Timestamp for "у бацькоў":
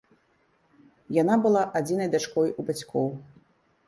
2.65-3.07